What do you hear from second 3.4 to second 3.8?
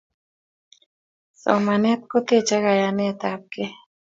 kei